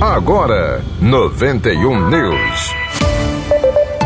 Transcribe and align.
Agora, 0.00 0.82
91 1.00 2.10
News. 2.10 2.74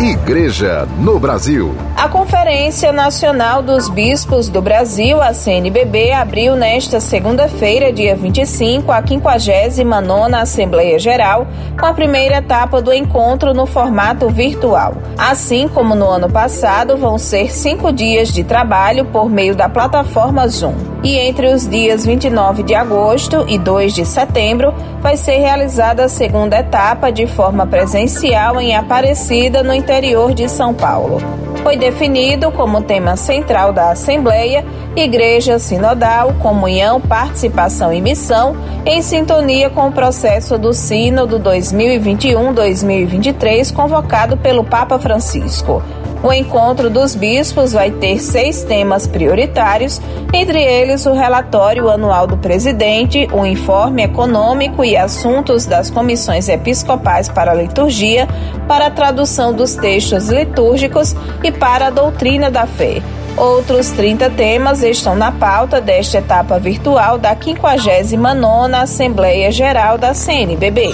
Igreja 0.00 0.86
no 0.98 1.18
Brasil. 1.18 1.74
A 2.04 2.08
Conferência 2.10 2.92
Nacional 2.92 3.62
dos 3.62 3.88
Bispos 3.88 4.50
do 4.50 4.60
Brasil, 4.60 5.22
a 5.22 5.32
CNBB, 5.32 6.12
abriu 6.12 6.54
nesta 6.54 7.00
segunda-feira, 7.00 7.90
dia 7.90 8.14
25, 8.14 8.92
a 8.92 9.02
59 9.02 10.34
Assembleia 10.34 10.98
Geral, 10.98 11.46
com 11.80 11.86
a 11.86 11.94
primeira 11.94 12.36
etapa 12.36 12.82
do 12.82 12.92
encontro 12.92 13.54
no 13.54 13.64
formato 13.64 14.28
virtual. 14.28 14.98
Assim 15.16 15.66
como 15.66 15.94
no 15.94 16.06
ano 16.06 16.28
passado, 16.28 16.98
vão 16.98 17.16
ser 17.16 17.50
cinco 17.50 17.90
dias 17.90 18.28
de 18.28 18.44
trabalho 18.44 19.06
por 19.06 19.30
meio 19.30 19.56
da 19.56 19.66
plataforma 19.66 20.46
Zoom. 20.46 20.74
E 21.02 21.16
entre 21.16 21.54
os 21.54 21.66
dias 21.66 22.04
29 22.04 22.64
de 22.64 22.74
agosto 22.74 23.46
e 23.48 23.56
2 23.56 23.94
de 23.94 24.04
setembro, 24.04 24.74
vai 25.00 25.16
ser 25.16 25.38
realizada 25.38 26.04
a 26.04 26.08
segunda 26.10 26.58
etapa 26.58 27.10
de 27.10 27.26
forma 27.26 27.66
presencial 27.66 28.60
em 28.60 28.76
Aparecida, 28.76 29.62
no 29.62 29.72
interior 29.72 30.34
de 30.34 30.50
São 30.50 30.74
Paulo. 30.74 31.22
Foi 31.64 31.76
definido 31.78 32.52
como 32.52 32.82
tema 32.82 33.16
central 33.16 33.72
da 33.72 33.90
Assembleia 33.90 34.62
Igreja 34.94 35.58
Sinodal, 35.58 36.34
Comunhão, 36.34 37.00
Participação 37.00 37.90
e 37.90 38.02
Missão, 38.02 38.54
em 38.84 39.00
sintonia 39.00 39.70
com 39.70 39.88
o 39.88 39.92
processo 39.92 40.58
do 40.58 40.74
Sínodo 40.74 41.40
2021-2023 41.40 43.72
convocado 43.72 44.36
pelo 44.36 44.62
Papa 44.62 44.98
Francisco. 44.98 45.82
O 46.24 46.32
encontro 46.32 46.88
dos 46.88 47.14
bispos 47.14 47.74
vai 47.74 47.90
ter 47.90 48.18
seis 48.18 48.64
temas 48.64 49.06
prioritários, 49.06 50.00
entre 50.32 50.58
eles 50.58 51.04
o 51.04 51.12
relatório 51.12 51.90
anual 51.90 52.26
do 52.26 52.38
presidente, 52.38 53.28
o 53.30 53.44
informe 53.44 54.04
econômico 54.04 54.82
e 54.82 54.96
assuntos 54.96 55.66
das 55.66 55.90
comissões 55.90 56.48
episcopais 56.48 57.28
para 57.28 57.52
a 57.52 57.54
liturgia, 57.54 58.26
para 58.66 58.86
a 58.86 58.90
tradução 58.90 59.52
dos 59.52 59.74
textos 59.74 60.30
litúrgicos 60.30 61.14
e 61.42 61.52
para 61.52 61.88
a 61.88 61.90
doutrina 61.90 62.50
da 62.50 62.66
fé. 62.66 63.02
Outros 63.36 63.90
30 63.90 64.30
temas 64.30 64.82
estão 64.82 65.14
na 65.14 65.30
pauta 65.30 65.78
desta 65.78 66.18
etapa 66.18 66.58
virtual 66.58 67.18
da 67.18 67.36
59ª 67.36 68.80
Assembleia 68.80 69.52
Geral 69.52 69.98
da 69.98 70.14
CNBB. 70.14 70.88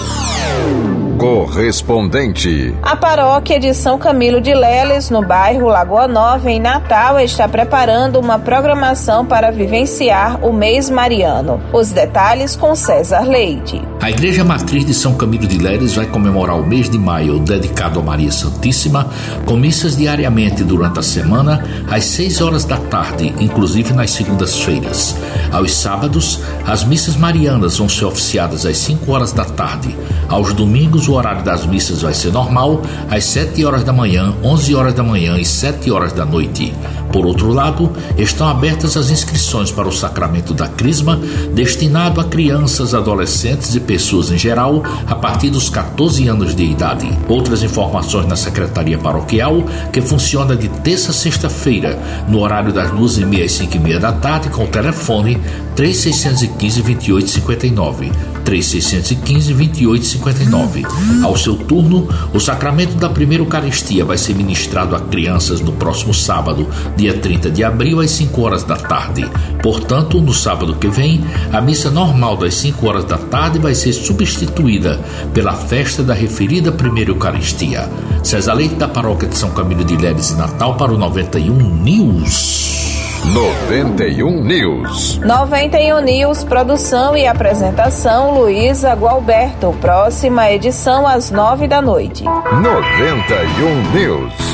Correspondente. 1.20 2.74
A 2.82 2.96
paróquia 2.96 3.60
de 3.60 3.74
São 3.74 3.98
Camilo 3.98 4.40
de 4.40 4.54
Leles, 4.54 5.10
no 5.10 5.20
bairro 5.20 5.66
Lagoa 5.66 6.08
Nova, 6.08 6.50
em 6.50 6.58
Natal, 6.58 7.20
está 7.20 7.46
preparando 7.46 8.18
uma 8.18 8.38
programação 8.38 9.26
para 9.26 9.50
vivenciar 9.50 10.42
o 10.42 10.50
mês 10.50 10.88
mariano. 10.88 11.60
Os 11.74 11.90
detalhes 11.90 12.56
com 12.56 12.74
César 12.74 13.28
Leite. 13.28 13.82
A 14.00 14.08
Igreja 14.08 14.42
Matriz 14.42 14.86
de 14.86 14.94
São 14.94 15.12
Camilo 15.12 15.46
de 15.46 15.58
Leles 15.58 15.94
vai 15.94 16.06
comemorar 16.06 16.58
o 16.58 16.66
mês 16.66 16.88
de 16.88 16.98
maio 16.98 17.38
dedicado 17.38 18.00
a 18.00 18.02
Maria 18.02 18.32
Santíssima, 18.32 19.06
com 19.44 19.58
missas 19.58 19.98
diariamente 19.98 20.64
durante 20.64 21.00
a 21.00 21.02
semana, 21.02 21.62
às 21.90 22.04
6 22.04 22.40
horas 22.40 22.64
da 22.64 22.78
tarde, 22.78 23.34
inclusive 23.38 23.92
nas 23.92 24.10
segundas-feiras. 24.12 25.14
Aos 25.52 25.74
sábados, 25.74 26.40
as 26.66 26.82
missas 26.82 27.14
marianas 27.14 27.76
vão 27.76 27.90
ser 27.90 28.06
oficiadas 28.06 28.64
às 28.64 28.78
5 28.78 29.12
horas 29.12 29.34
da 29.34 29.44
tarde. 29.44 29.94
Aos 30.26 30.54
domingos, 30.54 31.09
o 31.10 31.14
horário 31.14 31.42
das 31.42 31.66
missas 31.66 32.02
vai 32.02 32.14
ser 32.14 32.32
normal, 32.32 32.82
às 33.10 33.24
7 33.24 33.64
horas 33.64 33.84
da 33.84 33.92
manhã, 33.92 34.34
11 34.42 34.74
horas 34.74 34.94
da 34.94 35.02
manhã 35.02 35.36
e 35.36 35.44
7 35.44 35.90
horas 35.90 36.12
da 36.12 36.24
noite. 36.24 36.72
Por 37.12 37.26
outro 37.26 37.52
lado, 37.52 37.90
estão 38.16 38.48
abertas 38.48 38.96
as 38.96 39.10
inscrições 39.10 39.72
para 39.72 39.88
o 39.88 39.92
sacramento 39.92 40.54
da 40.54 40.68
Crisma, 40.68 41.20
destinado 41.52 42.20
a 42.20 42.24
crianças, 42.24 42.94
adolescentes 42.94 43.74
e 43.74 43.80
pessoas 43.80 44.30
em 44.30 44.38
geral, 44.38 44.82
a 45.06 45.14
partir 45.14 45.50
dos 45.50 45.68
14 45.68 46.28
anos 46.28 46.54
de 46.54 46.64
idade. 46.64 47.10
Outras 47.28 47.62
informações 47.62 48.26
na 48.26 48.36
Secretaria 48.36 48.96
Paroquial, 48.96 49.64
que 49.92 50.00
funciona 50.00 50.54
de 50.54 50.68
terça 50.68 51.10
a 51.10 51.14
sexta-feira, 51.14 51.98
no 52.28 52.40
horário 52.40 52.72
das 52.72 52.90
2h30 52.92 53.44
às 53.44 53.52
5h30 53.52 53.98
da 53.98 54.12
tarde, 54.12 54.48
com 54.50 54.64
o 54.64 54.68
telefone 54.68 55.40
3615 55.74 56.82
2859. 56.82 58.12
3615 58.50 59.54
2859. 59.54 60.82
Ao 61.22 61.36
seu 61.36 61.54
turno, 61.54 62.08
o 62.34 62.40
sacramento 62.40 62.96
da 62.96 63.08
primeira 63.08 63.44
Eucaristia 63.44 64.04
vai 64.04 64.18
ser 64.18 64.34
ministrado 64.34 64.96
a 64.96 65.00
crianças 65.00 65.60
no 65.60 65.70
próximo 65.72 66.12
sábado, 66.12 66.68
dia 66.96 67.14
30 67.14 67.48
de 67.48 67.62
abril, 67.62 68.00
às 68.00 68.10
5 68.10 68.42
horas 68.42 68.64
da 68.64 68.74
tarde. 68.74 69.24
Portanto, 69.62 70.20
no 70.20 70.34
sábado 70.34 70.74
que 70.74 70.88
vem, 70.88 71.24
a 71.52 71.60
missa 71.60 71.92
normal 71.92 72.36
das 72.36 72.54
5 72.54 72.84
horas 72.88 73.04
da 73.04 73.18
tarde 73.18 73.60
vai 73.60 73.74
ser 73.74 73.92
substituída 73.92 74.98
pela 75.32 75.52
festa 75.52 76.02
da 76.02 76.12
referida 76.12 76.72
primeira 76.72 77.12
Eucaristia. 77.12 77.88
César 78.24 78.54
Leite, 78.54 78.74
da 78.74 78.88
paróquia 78.88 79.28
de 79.28 79.38
São 79.38 79.50
Camilo 79.50 79.84
de 79.84 79.96
Leres 79.96 80.30
e 80.30 80.34
Natal, 80.34 80.76
para 80.76 80.92
o 80.92 80.98
91 80.98 81.82
News. 81.82 82.99
91 83.24 84.42
News. 84.42 85.18
91 85.18 86.00
News, 86.00 86.42
produção 86.42 87.16
e 87.16 87.26
apresentação 87.26 88.32
Luísa 88.32 88.94
Gualberto. 88.94 89.76
Próxima 89.80 90.50
edição 90.50 91.06
às 91.06 91.30
9 91.30 91.68
da 91.68 91.82
noite. 91.82 92.24
91 92.24 93.90
News. 93.92 94.49